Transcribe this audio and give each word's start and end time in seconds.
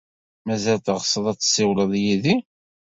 Mazal 0.45 0.79
teɣseḍ 0.81 1.25
ad 1.31 1.37
tessiwleḍ 1.39 1.91
yid-i? 2.03 2.35